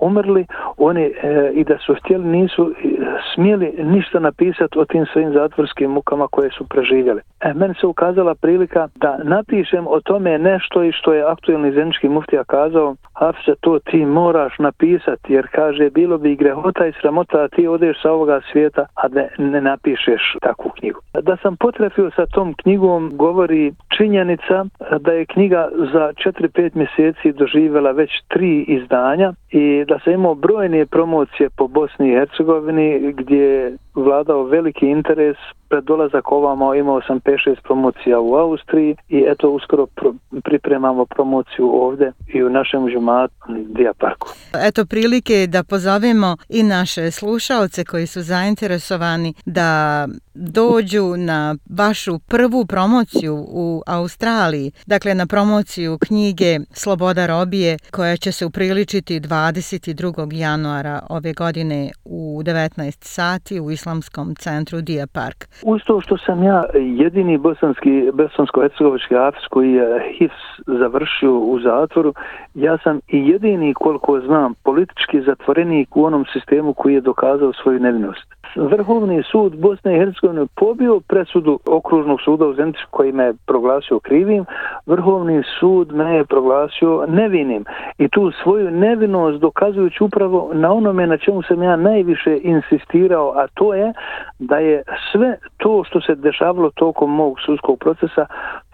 umrli, 0.00 0.46
oni 0.76 1.02
e, 1.02 1.50
i 1.54 1.64
da 1.64 1.78
su 1.78 1.94
htjeli 1.94 2.24
nisu 2.24 2.70
e, 2.70 2.88
smjeli 3.34 3.74
ništa 3.78 4.18
napisati 4.18 4.78
o 4.78 4.84
tim 4.84 5.06
svojim 5.12 5.32
zatvorskim 5.32 5.90
mukama 5.90 6.26
koje 6.28 6.50
su 6.50 6.68
preživjeli. 6.68 7.20
E, 7.40 7.54
meni 7.54 7.74
se 7.80 7.86
ukazala 7.86 8.34
prilika 8.34 8.88
da 8.94 9.18
napišem 9.22 9.86
o 9.86 10.00
tome 10.00 10.38
nešto 10.38 10.82
i 10.84 10.92
što 10.92 11.12
je 11.12 11.22
aktuelni 11.22 11.72
zenički 11.72 12.08
muftija 12.08 12.44
kazao, 12.44 12.94
Hafsa, 13.12 13.54
to 13.60 13.78
ti 13.78 14.04
moraš 14.04 14.58
napisati, 14.58 15.32
jer 15.32 15.46
kaže, 15.52 15.90
bilo 15.90 16.18
bi 16.18 16.36
grehota 16.36 16.86
i 16.86 16.92
sramota 17.00 17.38
da 17.38 17.48
ti 17.48 17.66
odeš 17.66 18.02
sa 18.02 18.12
ovoga 18.12 18.40
svijeta, 18.52 18.86
a 18.94 19.08
ne, 19.08 19.28
ne 19.38 19.60
napišeš 19.60 20.36
takvu 20.42 20.70
knjigu. 20.78 21.00
Da 21.22 21.36
sam 21.36 21.56
potrefio 21.56 22.10
sa 22.16 22.26
tom 22.26 22.54
knjigom, 22.54 23.10
govori 23.14 23.72
činjenica 23.96 24.64
da 25.00 25.12
je 25.12 25.26
knjiga 25.26 25.68
za 25.92 26.12
4-5 26.24 26.70
mjeseci 26.74 27.32
doživjela 27.32 27.90
već 27.90 28.10
tri 28.28 28.62
izdanja 28.62 29.32
i 29.50 29.83
da 29.84 29.98
sam 30.04 30.12
imao 30.12 30.34
brojne 30.34 30.86
promocije 30.86 31.50
po 31.50 31.66
Bosni 31.66 32.08
i 32.08 32.14
Hercegovini 32.14 33.12
gdje 33.12 33.76
vladao 33.94 34.44
veliki 34.44 34.86
interes 34.86 35.36
pred 35.68 35.84
dolazak 35.84 36.32
ovamo 36.32 36.74
imao 36.74 37.00
sam 37.06 37.20
5-6 37.20 37.56
promocija 37.62 38.20
u 38.20 38.34
Austriji 38.34 38.96
i 39.08 39.24
eto 39.28 39.50
uskoro 39.50 39.86
pro, 39.86 40.14
pripremamo 40.44 41.06
promociju 41.06 41.70
ovdje 41.74 42.12
i 42.34 42.42
u 42.42 42.50
našem 42.50 42.90
žumatu 42.90 43.34
Diaparku. 43.48 44.28
Eto 44.68 44.86
prilike 44.86 45.46
da 45.46 45.64
pozovemo 45.64 46.36
i 46.48 46.62
naše 46.62 47.10
slušalce 47.10 47.84
koji 47.84 48.06
su 48.06 48.22
zainteresovani 48.22 49.34
da 49.46 50.06
dođu 50.34 51.16
na 51.16 51.56
vašu 51.70 52.18
prvu 52.18 52.66
promociju 52.66 53.46
u 53.48 53.82
Australiji, 53.86 54.72
dakle 54.86 55.14
na 55.14 55.26
promociju 55.26 55.98
knjige 55.98 56.58
Sloboda 56.72 57.26
robije 57.26 57.78
koja 57.90 58.16
će 58.16 58.32
se 58.32 58.46
upriličiti 58.46 59.20
22. 59.20 60.34
januara 60.34 61.00
ove 61.10 61.32
godine 61.32 61.90
u 62.04 62.42
19 62.44 63.04
sati 63.04 63.60
u 63.60 63.70
Islamskom 63.84 64.34
centru 64.34 64.80
Dia 64.80 65.06
Park. 65.06 65.38
Uz 65.66 65.80
to 65.86 66.00
što 66.00 66.16
sam 66.18 66.42
ja 66.42 66.64
jedini 66.74 67.38
bosanski, 67.38 68.10
bosansko-hercegovički 68.12 69.16
afis 69.16 69.46
koji 69.50 69.72
je 69.72 70.12
HIFS 70.18 70.42
završio 70.66 71.38
u 71.38 71.60
zatvoru, 71.60 72.14
ja 72.54 72.78
sam 72.84 73.00
i 73.08 73.28
jedini 73.28 73.74
koliko 73.74 74.20
znam 74.20 74.54
politički 74.54 75.20
zatvorenik 75.20 75.96
u 75.96 76.04
onom 76.04 76.24
sistemu 76.32 76.74
koji 76.74 76.94
je 76.94 77.00
dokazao 77.00 77.52
svoju 77.52 77.80
nevinost. 77.80 78.34
Vrhovni 78.56 79.22
sud 79.30 79.56
Bosne 79.56 79.96
i 79.96 79.98
Hercegovine 79.98 80.46
pobio 80.54 81.00
presudu 81.08 81.58
okružnog 81.66 82.18
suda 82.24 82.46
u 82.46 82.54
Zenicu 82.54 82.86
koji 82.90 83.12
me 83.12 83.34
proglasio 83.46 83.98
krivim, 83.98 84.44
Vrhovni 84.86 85.42
sud 85.60 85.92
me 85.92 86.14
je 86.14 86.24
proglasio 86.24 87.04
nevinim 87.08 87.64
i 87.98 88.08
tu 88.08 88.30
svoju 88.42 88.70
nevinost 88.70 89.40
dokazujući 89.40 90.04
upravo 90.04 90.50
na 90.54 90.72
onome 90.72 91.06
na 91.06 91.16
čemu 91.16 91.42
sam 91.42 91.62
ja 91.62 91.76
najviše 91.76 92.38
insistirao, 92.42 93.32
a 93.36 93.46
to 93.54 93.74
je 93.74 93.92
da 94.38 94.58
je 94.58 94.82
sve 95.12 95.38
to 95.56 95.84
što 95.84 96.00
se 96.00 96.14
dešavalo 96.14 96.70
tokom 96.70 97.14
mog 97.14 97.40
sudskog 97.46 97.78
procesa 97.78 98.26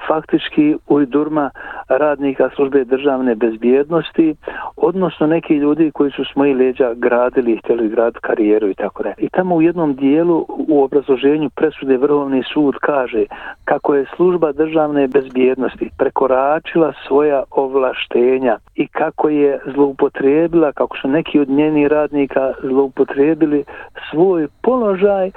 faktički 0.09 0.77
ujdurma 0.89 1.51
radnika 1.89 2.51
službe 2.57 2.85
državne 2.85 3.35
bezbjednosti, 3.35 4.35
odnosno 4.77 5.27
neki 5.27 5.55
ljudi 5.55 5.91
koji 5.95 6.11
su 6.11 6.25
s 6.25 6.37
mojih 6.37 6.57
leđa 6.57 6.95
gradili 6.95 7.53
i 7.53 7.57
htjeli 7.57 7.89
grad 7.89 8.15
karijeru 8.15 8.69
i 8.69 8.75
tako 8.75 9.03
da. 9.03 9.13
I 9.19 9.29
tamo 9.29 9.55
u 9.55 9.63
jednom 9.63 9.95
dijelu 9.95 10.47
u 10.69 10.83
obrazloženju 10.85 11.51
presude 11.51 11.97
Vrhovni 11.97 12.43
sud 12.53 12.75
kaže 12.81 13.25
kako 13.65 13.95
je 13.95 14.07
služba 14.17 14.53
državne 14.53 15.09
bezbjednosti 15.09 15.91
prekoračila 15.99 16.93
svoja 17.07 17.43
ovlaštenja 17.51 18.59
i 18.75 18.87
kako 18.87 19.29
je 19.29 19.61
zloupotrijebila, 19.75 20.73
kako 20.73 20.97
su 20.97 21.09
neki 21.09 21.41
od 21.41 21.49
njenih 21.49 21.87
radnika 21.87 22.53
zloupotrijebili 22.63 23.65
svoj 24.11 24.49
položaj 24.63 25.31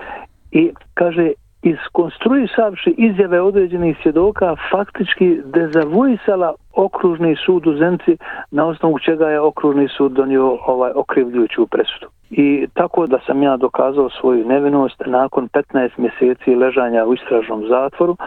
i 0.52 0.72
kaže 0.94 1.32
iskonstruisavši 1.64 2.96
izjave 2.98 3.42
određenih 3.42 3.98
svjedoka 4.04 4.56
faktički 4.72 5.42
dezavuisala 5.46 6.54
okružni 6.76 7.36
sud 7.46 7.68
u 7.68 7.78
Zenci 7.78 8.18
na 8.52 8.66
osnovu 8.68 9.00
čega 9.00 9.30
je 9.30 9.40
okružni 9.40 9.88
sud 9.98 10.12
donio 10.12 10.58
ovaj 10.66 10.92
okrivljujuću 10.96 11.68
presudu. 11.68 12.08
I 12.32 12.68
tako 12.74 13.08
da 13.08 13.20
sam 13.26 13.44
ja 13.44 13.58
dokazao 13.58 14.10
svoju 14.10 14.46
nevinost 14.46 15.02
nakon 15.06 15.50
15 15.50 15.90
mjeseci 15.98 16.56
ležanja 16.56 17.06
u 17.06 17.14
istražnom 17.14 17.68
zatvoru, 17.68 18.18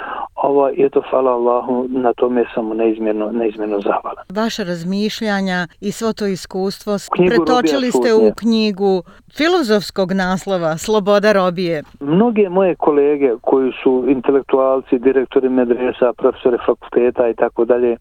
je 0.76 0.90
to, 0.90 1.02
hvala 1.10 1.30
Allahu, 1.32 1.86
na 1.88 2.12
tome 2.12 2.44
sam 2.54 2.68
neizmjerno, 2.76 3.30
neizmjerno 3.32 3.80
zahvalan. 3.80 4.24
Vaše 4.34 4.64
razmišljanja 4.64 5.66
i 5.80 5.92
svo 5.92 6.12
to 6.12 6.26
iskustvo 6.26 6.92
pretočili 7.28 7.90
ste 7.90 8.14
u 8.14 8.32
knjigu 8.36 9.02
filozofskog 9.36 10.12
naslova 10.12 10.76
Sloboda 10.76 11.32
robije. 11.32 11.82
Mnoge 12.00 12.48
moje 12.48 12.74
kolege 12.74 13.30
koji 13.42 13.72
su 13.82 14.04
intelektualci, 14.08 14.98
direktori 14.98 15.48
medresa, 15.48 16.12
profesori 16.12 16.58
fakulteta 16.66 17.28
i 17.28 17.34
tako 17.34 17.64
dalje, 17.64 17.96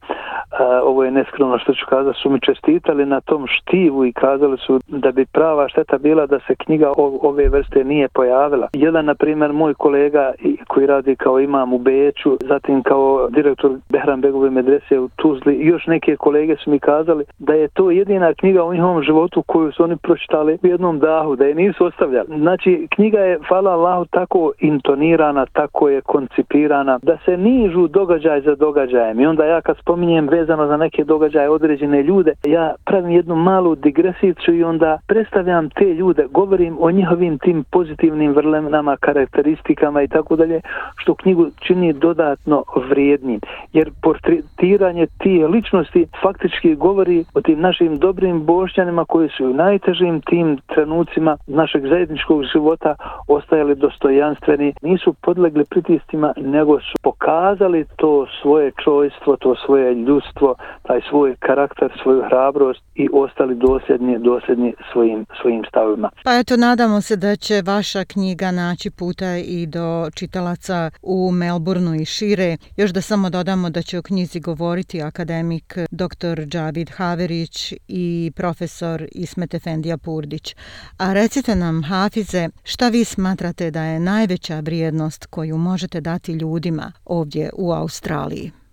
ovo 0.84 1.04
je 1.04 1.12
neskromno 1.12 1.58
što 1.58 1.74
ću 1.74 1.86
kazati, 1.90 2.20
su 2.20 2.30
mi 2.30 2.40
čestitali 2.42 3.06
na 3.06 3.22
tom 3.22 3.48
štivu 3.48 4.06
i 4.06 4.14
kazali 4.14 4.58
su 4.58 4.80
da 4.88 5.12
bi 5.12 5.26
prava 5.26 5.68
šteta 5.70 5.98
bila 5.98 6.26
da 6.26 6.40
se 6.40 6.56
knjiga 6.56 6.92
ove 7.22 7.50
vrste 7.50 7.84
nije 7.84 8.08
pojavila. 8.08 8.68
Jedan, 8.74 9.06
na 9.06 9.16
primjer, 9.16 9.54
moj 9.54 9.74
kolega 9.74 10.32
koji 10.68 10.88
radi 10.88 11.16
kao 11.16 11.40
imam 11.40 11.74
u 11.74 11.78
Beću, 11.78 12.38
zatim 12.42 12.84
kao 12.84 13.28
direktor 13.30 13.72
Behranbegove 13.90 14.50
medrese 14.50 15.00
u 15.00 15.10
Tuzli, 15.16 15.58
još 15.60 15.88
neke 15.88 16.16
kolege 16.16 16.56
su 16.56 16.72
mi 16.72 16.80
kazali 16.80 17.26
da 17.40 17.54
je 17.54 17.68
to 17.68 17.92
jedina 17.92 18.34
knjiga 18.34 18.64
u 18.64 18.74
njihovom 18.74 19.04
životu 19.04 19.42
koju 19.42 19.72
su 19.72 19.84
oni 19.84 19.98
pročitali 19.98 20.58
u 20.64 20.68
jednom 20.68 21.00
dahu, 21.00 21.36
da 21.36 21.46
je 21.46 21.56
nisu 21.56 21.86
ostavljali. 21.86 22.28
Znači, 22.38 22.88
knjiga 22.96 23.20
je, 23.20 23.40
hvala 23.48 23.72
Allahu, 23.72 24.06
tako 24.06 24.52
intonirana, 24.60 25.46
tako 25.46 25.90
je 25.90 26.02
koncipirana, 26.02 27.00
da 27.02 27.18
se 27.26 27.38
nižu 27.38 27.88
događaj 27.88 28.42
za 28.42 28.56
događajem. 28.56 29.20
I 29.20 29.26
onda 29.26 29.46
ja 29.46 29.62
kad 29.62 29.78
spominjem 29.78 30.25
vezano 30.30 30.68
za 30.68 30.78
neke 30.78 31.04
događaje 31.04 31.50
određene 31.50 32.04
ljude, 32.04 32.34
ja 32.44 32.74
pravim 32.86 33.12
jednu 33.12 33.36
malu 33.36 33.76
digresicu 33.76 34.54
i 34.54 34.64
onda 34.64 34.98
predstavljam 35.08 35.70
te 35.70 35.94
ljude, 35.94 36.28
govorim 36.32 36.78
o 36.80 36.92
njihovim 36.92 37.38
tim 37.38 37.64
pozitivnim 37.72 38.32
vrlenama, 38.34 38.98
karakteristikama 38.98 40.02
i 40.02 40.08
tako 40.08 40.36
dalje, 40.36 40.62
što 40.96 41.16
knjigu 41.16 41.48
čini 41.60 41.94
dodatno 41.94 42.64
vrijednim. 42.90 43.40
Jer 43.74 43.92
portretiranje 44.02 45.08
tije 45.18 45.48
ličnosti 45.48 46.08
faktički 46.22 46.76
govori 46.76 47.26
o 47.34 47.42
tim 47.42 47.60
našim 47.60 47.98
dobrim 47.98 48.46
bošćanima 48.46 49.06
koji 49.06 49.30
su 49.30 49.46
u 49.46 49.54
najtežim 49.54 50.22
tim 50.22 50.58
trenucima 50.68 51.38
našeg 51.48 51.88
zajedničkog 51.88 52.44
života 52.44 52.96
ostajali 53.28 53.76
dostojanstveni, 53.76 54.74
nisu 54.82 55.14
podlegli 55.14 55.66
pritistima, 55.70 56.34
nego 56.38 56.80
su 56.80 56.94
pokazali 57.04 57.86
to 57.96 58.26
svoje 58.42 58.72
čojstvo, 58.84 59.38
to 59.38 59.56
svoje 59.56 59.96
ljudstvo, 60.16 60.56
taj 60.88 61.02
svoj 61.10 61.36
karakter, 61.40 61.90
svoju 62.04 62.22
hrabrost 62.28 62.82
i 62.96 63.10
ostali 63.14 63.56
dosljedni, 63.56 64.20
dosljedni 64.20 64.74
svojim, 64.92 65.26
svojim 65.42 65.64
stavima. 65.70 66.10
Pa 66.24 66.40
eto, 66.40 66.58
nadamo 66.58 67.02
se 67.02 67.16
da 67.16 67.36
će 67.36 67.62
vaša 67.66 68.06
knjiga 68.06 68.52
naći 68.52 68.92
puta 68.92 69.38
i 69.38 69.66
do 69.66 70.10
čitalaca 70.16 70.92
u 71.02 71.32
Melbourneu 71.32 71.96
i 71.96 72.06
šire. 72.06 72.58
Još 72.78 72.92
da 72.92 73.02
samo 73.02 73.30
dodamo 73.30 73.70
da 73.70 73.82
će 73.82 73.98
o 73.98 74.02
knjizi 74.02 74.40
govoriti 74.40 75.02
akademik 75.02 75.78
dr. 75.92 76.46
Džavid 76.46 76.90
Haverić 76.90 77.74
i 77.88 78.32
profesor 78.36 79.06
Ismet 79.12 79.54
Efendija 79.54 79.98
Purdić. 79.98 80.56
A 80.98 81.14
recite 81.14 81.56
nam, 81.56 81.84
Hafize, 81.84 82.50
šta 82.64 82.90
vi 82.90 83.04
smatrate 83.04 83.72
da 83.72 83.84
je 83.84 84.00
najveća 84.00 84.60
vrijednost 84.60 85.26
koju 85.26 85.58
možete 85.58 86.02
dati 86.02 86.32
ljudima 86.32 86.92
ovdje 87.06 87.50
u 87.58 87.72
Australiji? 87.72 88.65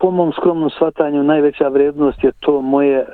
Po 0.00 0.10
mom 0.10 0.32
skromnom 0.32 0.70
shvatanju 0.70 1.22
najveća 1.22 1.68
vrednost 1.68 2.24
je 2.24 2.32
to 2.40 2.60
moje 2.60 2.98
e, 2.98 3.06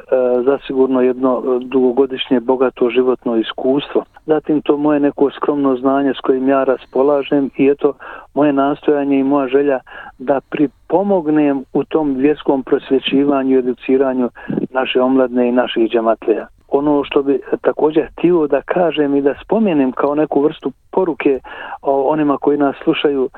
zasigurno 0.45 1.01
jedno 1.01 1.43
e, 1.45 1.65
dugogodišnje 1.65 2.41
bogato 2.41 2.91
životno 2.91 3.37
iskustvo. 3.37 4.05
Zatim 4.27 4.63
to 4.63 4.77
moje 4.77 5.01
neko 5.01 5.31
skromno 5.31 5.77
znanje 5.77 6.15
s 6.15 6.21
kojim 6.21 6.49
ja 6.49 6.65
raspolažem 6.65 7.51
i 7.57 7.69
eto 7.69 7.93
moje 8.35 8.53
nastojanje 8.53 9.19
i 9.19 9.25
moja 9.25 9.49
želja 9.49 9.81
da 10.19 10.41
pripomognem 10.51 11.65
u 11.73 11.85
tom 11.85 12.15
vjerskom 12.15 12.63
prosvjećivanju 12.63 13.57
i 13.57 13.59
educiranju 13.59 14.31
naše 14.71 15.01
omladne 15.01 15.49
i 15.49 15.53
naših 15.53 15.91
džematleja. 15.91 16.47
Ono 16.69 17.05
što 17.05 17.23
bi 17.23 17.41
također 17.61 18.07
htio 18.13 18.47
da 18.47 18.63
kažem 18.63 19.15
i 19.15 19.23
da 19.23 19.35
spomenem 19.45 19.93
kao 19.93 20.15
neku 20.15 20.41
vrstu 20.41 20.73
poruke 20.91 21.41
o 21.83 22.09
onima 22.13 22.37
koji 22.37 22.59
nas 22.59 22.77
slušaju 22.85 23.29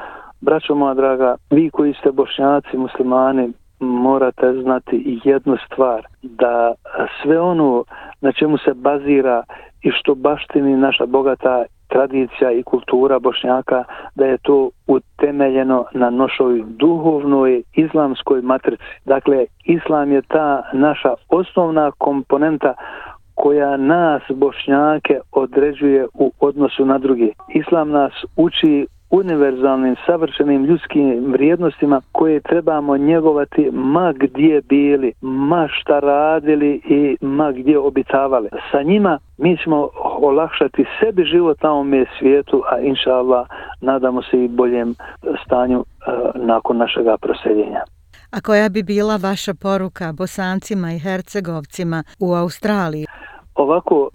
Braćo 0.41 0.75
moja 0.75 0.95
draga, 0.95 1.37
vi 1.51 1.71
koji 1.71 1.95
ste 1.95 2.13
bošnjaci, 2.13 2.77
muslimani, 2.77 3.53
morate 3.81 4.53
znati 4.63 5.21
jednu 5.25 5.57
stvar, 5.67 6.07
da 6.23 6.75
sve 7.23 7.41
ono 7.41 7.85
na 8.21 8.33
čemu 8.33 8.59
se 8.59 8.75
bazira 8.75 9.43
i 9.83 9.91
što 9.91 10.15
baštini 10.15 10.77
naša 10.77 11.07
bogata 11.07 11.65
tradicija 11.89 12.53
i 12.53 12.63
kultura 12.63 13.19
bošnjaka, 13.19 13.85
da 14.15 14.27
je 14.27 14.39
to 14.39 14.71
utemeljeno 14.87 15.85
na 15.93 16.11
našoj 16.11 16.65
duhovnoj 16.67 17.63
islamskoj 17.75 18.43
matrici. 18.43 18.83
Dakle, 19.05 19.47
islam 19.65 20.13
je 20.13 20.23
ta 20.23 20.63
naša 20.73 21.15
osnovna 21.29 21.91
komponenta 21.99 22.75
koja 23.35 23.77
nas 23.77 24.23
bošnjake 24.35 25.21
određuje 25.33 26.07
u 26.15 26.33
odnosu 26.41 26.87
na 26.87 26.99
druge. 26.99 27.29
Islam 27.55 27.91
nas 27.91 28.13
uči 28.37 28.87
univerzalnim, 29.11 29.97
savršenim 30.07 30.65
ljudskim 30.65 31.33
vrijednostima 31.33 32.01
koje 32.13 32.41
trebamo 32.41 32.97
njegovati 32.97 33.71
ma 33.73 34.13
gdje 34.13 34.61
bili, 34.61 35.13
ma 35.21 35.69
šta 35.71 36.01
radili 36.01 36.81
i 36.85 37.17
ma 37.21 37.53
gdje 37.53 37.79
obitavali. 37.79 38.49
Sa 38.71 38.83
njima 38.83 39.19
mi 39.39 39.57
ćemo 39.57 39.89
olakšati 40.21 40.85
sebi 41.01 41.25
život 41.25 41.63
na 41.63 41.73
ovom 41.73 42.07
svijetu, 42.19 42.63
a 42.71 42.81
inša 42.81 43.11
Allah 43.15 43.47
nadamo 43.81 44.23
se 44.23 44.45
i 44.45 44.49
boljem 44.49 44.95
stanju 45.45 45.85
e, 45.85 46.11
nakon 46.35 46.77
našega 46.77 47.17
proseljenja. 47.17 47.83
A 48.31 48.41
koja 48.41 48.69
bi 48.69 48.83
bila 48.83 49.17
vaša 49.17 49.55
poruka 49.55 50.13
bosancima 50.13 50.93
i 50.93 50.99
hercegovcima 50.99 52.05
u 52.21 52.35
Australiji? 52.35 53.07
Ovako 53.59 54.09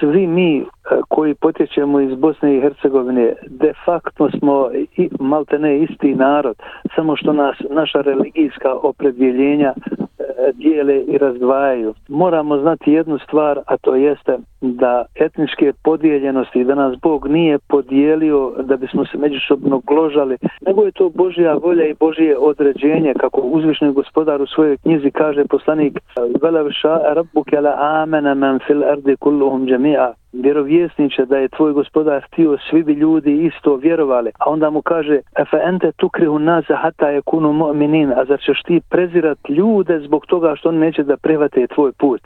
svi 0.00 0.26
mi 0.26 0.58
e, 0.58 0.64
koji 1.08 1.34
potječemo 1.34 2.00
iz 2.00 2.14
Bosne 2.14 2.56
i 2.56 2.60
Hercegovine 2.60 3.32
de 3.46 3.72
facto 3.84 4.30
smo 4.38 4.70
i, 4.96 5.08
malte 5.20 5.58
ne 5.58 5.78
isti 5.78 6.14
narod 6.14 6.56
samo 6.96 7.16
što 7.16 7.32
nas 7.32 7.56
naša 7.70 8.00
religijska 8.00 8.72
opredjeljenja 8.82 9.72
e, 9.74 10.52
dijele 10.52 11.00
i 11.00 11.18
razdvajaju. 11.18 11.94
Moramo 12.08 12.58
znati 12.58 12.92
jednu 12.92 13.18
stvar, 13.18 13.58
a 13.66 13.76
to 13.76 13.94
jeste 13.94 14.38
da 14.60 15.04
etničke 15.14 15.72
podijeljenosti, 15.84 16.64
da 16.64 16.74
nas 16.74 16.96
Bog 17.02 17.28
nije 17.28 17.58
podijelio 17.58 18.52
da 18.62 18.76
bismo 18.76 19.04
se 19.04 19.18
međusobno 19.18 19.80
gložali, 19.86 20.36
nego 20.66 20.82
je 20.82 20.92
to 20.92 21.08
Božja 21.08 21.54
volja 21.54 21.86
i 21.86 21.94
Božje 22.00 22.38
određenje, 22.38 23.14
kako 23.20 23.40
uzvišni 23.40 23.92
gospodar 23.92 24.42
u 24.42 24.46
svojoj 24.46 24.76
knjizi 24.76 25.10
kaže 25.10 25.44
poslanik 25.44 25.98
Veleviša 26.42 26.98
Rabbuke 27.14 27.60
la 27.60 27.74
amena 27.78 28.34
men 28.34 28.58
fil 28.66 28.82
ardi 28.88 29.16
kulluhum 29.16 29.66
džemi'a. 29.66 30.12
Vjerovjesniče 30.32 31.24
da 31.24 31.36
je 31.38 31.48
tvoj 31.48 31.72
gospodar 31.72 32.22
htio 32.26 32.58
svi 32.70 32.82
bi 32.82 32.92
ljudi 32.92 33.44
isto 33.44 33.76
vjerovali. 33.76 34.30
A 34.38 34.50
onda 34.50 34.70
mu 34.70 34.82
kaže 34.82 35.20
efe 35.38 35.56
ente 35.64 35.92
tukrihu 35.92 36.38
nasa 36.38 36.76
hata 36.76 37.08
je 37.08 37.22
kunu 37.22 37.52
mu'minin. 37.52 38.12
A 38.16 38.24
zar 38.24 38.38
ćeš 38.38 38.62
ti 38.62 38.80
prezirat 38.90 39.38
ljude 39.48 40.00
zbog 40.00 40.26
toga 40.26 40.54
što 40.56 40.68
oni 40.68 40.78
neće 40.78 41.02
da 41.02 41.16
prihvate 41.16 41.66
tvoj 41.66 41.92
put? 41.92 42.20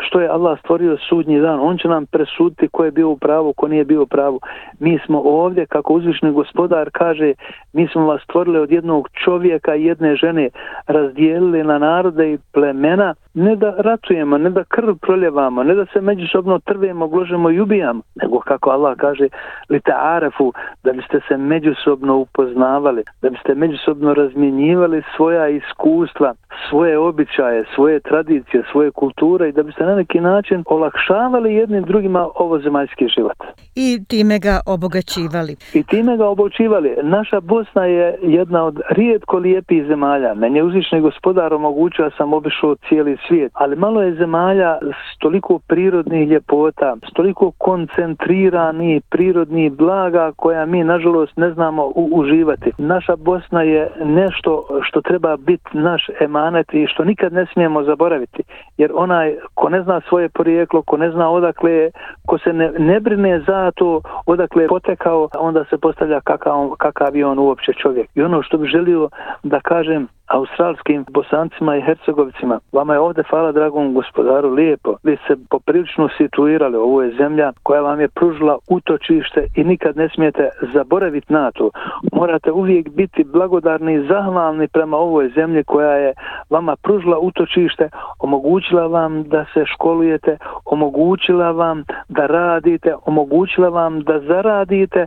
Što 0.00 0.20
je 0.20 0.28
Allah 0.28 0.58
stvorio 0.58 0.96
sudnji 1.08 1.40
dan, 1.40 1.60
on 1.60 1.78
će 1.78 1.88
nam 1.88 2.06
presuditi 2.06 2.68
ko 2.68 2.84
je 2.84 2.90
bio 2.90 3.10
u 3.10 3.16
pravu, 3.16 3.52
ko 3.52 3.68
nije 3.68 3.84
bio 3.84 4.02
u 4.02 4.06
pravu. 4.06 4.40
Mi 4.78 4.98
smo 5.06 5.20
ovdje, 5.20 5.66
kako 5.66 5.92
uzvišni 5.92 6.32
gospodar 6.32 6.90
kaže, 6.92 7.32
mi 7.72 7.88
smo 7.88 8.06
vas 8.06 8.22
stvorili 8.22 8.58
od 8.58 8.72
jednog 8.72 9.08
čovjeka 9.24 9.74
i 9.74 9.84
jedne 9.84 10.16
žene, 10.16 10.48
razdijelili 10.86 11.64
na 11.64 11.78
narode 11.78 12.32
i 12.32 12.38
plemena, 12.52 13.14
ne 13.34 13.56
da 13.56 13.74
ratujemo, 13.78 14.38
ne 14.38 14.50
da 14.50 14.64
krv 14.64 14.94
proljevamo, 14.94 15.62
ne 15.62 15.74
da 15.74 15.86
se 15.92 16.00
međusobno 16.00 16.58
trvemo, 16.58 17.08
gložemo 17.08 17.50
i 17.50 17.60
ubijamo, 17.60 18.02
nego 18.22 18.40
kako 18.40 18.70
Allah 18.70 18.96
kaže, 18.96 19.28
li 19.68 19.80
te 19.80 19.92
arefu, 19.96 20.52
da 20.84 20.92
biste 20.92 21.20
se 21.28 21.36
međusobno 21.36 22.16
upoznavali, 22.16 23.02
da 23.22 23.30
biste 23.30 23.54
međusobno 23.54 24.14
razmjenjivali 24.14 25.02
svoja 25.16 25.48
iskustva, 25.48 26.34
svoje 26.68 26.98
običaje, 26.98 27.64
svoje 27.74 28.00
tradicije, 28.00 28.62
svoje 28.72 28.90
kulture 28.90 29.48
i 29.48 29.52
da 29.52 29.62
biste 29.62 29.84
na 29.84 29.94
neki 29.94 30.20
način 30.20 30.64
olakšavali 30.66 31.54
jednim 31.54 31.82
drugima 31.82 32.28
ovo 32.34 32.58
zemaljski 32.58 33.08
život. 33.16 33.36
I 33.74 34.04
time 34.08 34.38
ga 34.38 34.60
obogaćivali. 34.66 35.56
I 35.74 35.82
time 35.82 36.16
ga 36.16 36.26
obogaćivali. 36.28 36.96
Naša 37.02 37.40
Bosna 37.40 37.84
je 37.84 38.18
jedna 38.22 38.64
od 38.64 38.80
rijetko 38.90 39.38
lijepih 39.38 39.86
zemalja. 39.86 40.34
Meni 40.34 40.58
je 40.58 40.64
uzvišni 40.64 41.00
gospodar 41.00 41.54
omogućio, 41.54 42.10
sam 42.16 42.32
obišao 42.32 42.76
cijeli 42.88 43.17
svijet, 43.26 43.52
ali 43.54 43.76
malo 43.76 44.02
je 44.02 44.14
zemalja 44.14 44.78
s 44.82 45.18
toliko 45.18 45.58
prirodnih 45.58 46.28
ljepota, 46.28 46.96
s 47.10 47.12
toliko 47.12 47.50
koncentrirani 47.58 49.00
prirodnih 49.10 49.72
blaga 49.72 50.32
koja 50.36 50.66
mi 50.66 50.84
nažalost 50.84 51.36
ne 51.36 51.50
znamo 51.50 51.84
u, 51.84 52.08
uživati. 52.12 52.72
Naša 52.78 53.16
Bosna 53.16 53.62
je 53.62 53.90
nešto 54.04 54.66
što 54.82 55.00
treba 55.00 55.36
biti 55.36 55.68
naš 55.72 56.06
emanet 56.20 56.74
i 56.74 56.86
što 56.86 57.04
nikad 57.04 57.32
ne 57.32 57.46
smijemo 57.52 57.82
zaboraviti, 57.82 58.42
jer 58.76 58.90
onaj 58.94 59.36
ko 59.54 59.68
ne 59.68 59.82
zna 59.82 60.00
svoje 60.08 60.28
porijeklo, 60.28 60.82
ko 60.82 60.96
ne 60.96 61.10
zna 61.10 61.30
odakle 61.30 61.72
je, 61.72 61.90
ko 62.26 62.38
se 62.38 62.52
ne, 62.52 62.72
ne 62.78 63.00
brine 63.00 63.40
za 63.46 63.70
to 63.76 64.00
odakle 64.26 64.62
je 64.62 64.68
potekao, 64.68 65.28
onda 65.38 65.64
se 65.64 65.78
postavlja 65.78 66.20
kakav, 66.20 66.70
kakav 66.78 67.16
je 67.16 67.26
on 67.26 67.38
uopće 67.38 67.72
čovjek. 67.72 68.10
I 68.14 68.22
ono 68.22 68.42
što 68.42 68.58
bi 68.58 68.68
želio 68.68 69.08
da 69.42 69.60
kažem, 69.60 70.08
australskim 70.28 71.04
bosancima 71.10 71.76
i 71.76 71.80
hercegovicima. 71.80 72.60
Vama 72.72 72.92
je 72.92 73.00
ovdje, 73.00 73.24
hvala 73.30 73.52
dragom 73.52 73.94
gospodaru, 73.94 74.50
lijepo. 74.50 74.96
Vi 75.02 75.16
ste 75.24 75.36
poprilično 75.50 76.08
situirali. 76.16 76.76
Ovo 76.76 77.02
je 77.02 77.16
zemlja 77.16 77.52
koja 77.62 77.80
vam 77.80 78.00
je 78.00 78.08
pružila 78.08 78.58
utočište 78.68 79.46
i 79.56 79.64
nikad 79.64 79.96
ne 79.96 80.08
smijete 80.08 80.48
zaboraviti 80.74 81.32
na 81.32 81.50
to. 81.50 81.70
Morate 82.12 82.52
uvijek 82.52 82.88
biti 82.88 83.24
blagodarni 83.24 83.94
i 83.94 84.06
zahvalni 84.06 84.68
prema 84.68 84.96
ovoj 84.96 85.28
zemlji 85.28 85.64
koja 85.64 85.92
je 85.92 86.12
vama 86.50 86.76
pružila 86.76 87.18
utočište, 87.18 87.90
omogućila 88.18 88.86
vam 88.86 89.24
da 89.24 89.44
se 89.54 89.64
školujete, 89.66 90.38
omogućila 90.64 91.50
vam 91.50 91.84
da 92.08 92.26
radite, 92.26 92.94
omogućila 93.06 93.68
vam 93.68 94.00
da 94.00 94.20
zaradite 94.20 95.06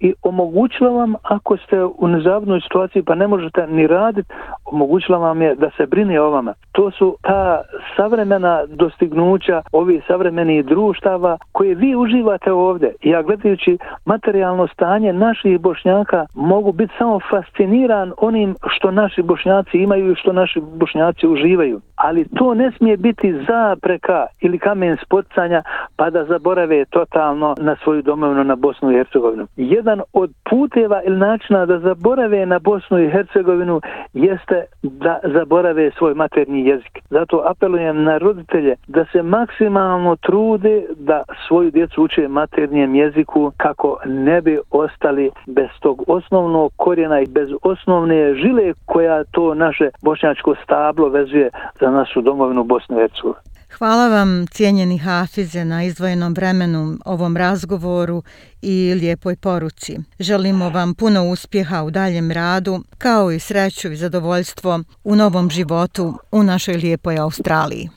i 0.00 0.14
omogućila 0.22 0.90
vam 0.90 1.14
ako 1.22 1.56
ste 1.56 1.84
u 1.84 2.08
nezavodnoj 2.08 2.60
situaciji 2.60 3.02
pa 3.02 3.14
ne 3.14 3.26
možete 3.26 3.66
ni 3.66 3.86
raditi, 3.86 4.28
omogućila 4.64 5.18
vam 5.18 5.42
je 5.42 5.54
da 5.54 5.70
se 5.76 5.86
brine 5.86 6.20
o 6.20 6.30
vama. 6.30 6.54
To 6.72 6.90
su 6.90 7.16
ta 7.22 7.62
savremena 7.96 8.66
dostignuća 8.66 9.62
ovih 9.72 10.02
savremenih 10.06 10.64
društava 10.64 11.38
koje 11.52 11.74
vi 11.74 11.96
uživate 11.96 12.52
ovdje. 12.52 12.94
Ja 13.02 13.22
gledajući 13.22 13.78
materijalno 14.04 14.66
stanje 14.66 15.12
naših 15.12 15.60
bošnjaka 15.60 16.26
mogu 16.34 16.72
biti 16.72 16.94
samo 16.98 17.20
fasciniran 17.30 18.12
onim 18.18 18.54
što 18.66 18.90
naši 18.90 19.22
bošnjaci 19.22 19.78
imaju 19.78 20.12
i 20.12 20.16
što 20.16 20.32
naši 20.32 20.60
bošnjaci 20.60 21.26
uživaju. 21.26 21.80
Ali 21.98 22.24
to 22.36 22.54
ne 22.54 22.70
smije 22.70 22.96
biti 22.96 23.44
zapreka 23.48 24.26
ili 24.40 24.58
kamen 24.58 24.96
spocanja 25.04 25.62
pa 25.96 26.10
da 26.10 26.24
zaborave 26.24 26.84
totalno 26.84 27.54
na 27.60 27.76
svoju 27.82 28.02
domovinu 28.02 28.44
na 28.44 28.56
Bosnu 28.56 28.90
i 28.90 28.94
Hercegovinu. 28.94 29.46
Jedan 29.56 30.00
od 30.12 30.30
puteva 30.50 31.02
ili 31.02 31.16
načina 31.16 31.66
da 31.66 31.78
zaborave 31.78 32.46
na 32.46 32.58
Bosnu 32.58 32.98
i 32.98 33.10
Hercegovinu 33.10 33.80
jeste 34.12 34.64
da 34.82 35.18
zaborave 35.22 35.90
svoj 35.98 36.14
maternji 36.14 36.66
jezik. 36.66 36.98
Zato 37.10 37.42
apelujem 37.46 38.04
na 38.04 38.18
roditelje 38.18 38.74
da 38.88 39.04
se 39.12 39.22
maksimalno 39.22 40.16
trude 40.16 40.82
da 40.96 41.22
svoju 41.48 41.70
djecu 41.70 42.02
uče 42.02 42.28
maternjem 42.28 42.94
jeziku 42.94 43.52
kako 43.56 43.98
ne 44.06 44.40
bi 44.40 44.58
ostali 44.70 45.30
bez 45.46 45.68
tog 45.80 46.02
osnovnog 46.06 46.72
korijena 46.76 47.20
i 47.20 47.26
bez 47.26 47.48
osnovne 47.62 48.34
žile 48.34 48.72
koja 48.86 49.24
to 49.24 49.54
naše 49.54 49.90
bošnjačko 50.02 50.54
stablo 50.64 51.08
vezuje 51.08 51.50
za 51.88 51.96
našu 51.96 52.20
domovinu 52.22 52.64
Bosnu 52.64 52.96
i 52.96 53.00
Hercegovinu. 53.00 53.40
Hvala 53.78 54.08
vam, 54.08 54.46
cijenjeni 54.46 54.98
Hafize, 54.98 55.64
na 55.64 55.84
izdvojenom 55.84 56.32
vremenu, 56.34 56.96
ovom 57.04 57.36
razgovoru 57.36 58.22
i 58.62 58.94
lijepoj 59.00 59.36
poruci. 59.36 59.98
Želimo 60.20 60.70
vam 60.70 60.94
puno 60.94 61.30
uspjeha 61.32 61.82
u 61.82 61.90
daljem 61.90 62.30
radu, 62.30 62.78
kao 62.98 63.30
i 63.30 63.38
sreću 63.38 63.92
i 63.92 63.96
zadovoljstvo 63.96 64.80
u 65.04 65.16
novom 65.16 65.50
životu 65.50 66.14
u 66.32 66.42
našoj 66.42 66.74
lijepoj 66.74 67.18
Australiji. 67.18 67.88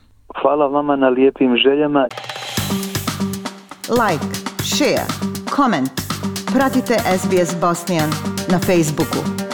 Hvala 0.42 0.68
vama 0.68 0.96
na 0.96 1.10
lijepim 1.10 1.56
željama. 1.58 2.08
Like, 3.90 4.26
share, 4.76 5.08
comment. 5.56 5.92
Pratite 6.54 6.96
SBS 7.18 7.62
Bosnian 7.62 8.10
na 8.52 8.60
Facebooku. 8.60 9.51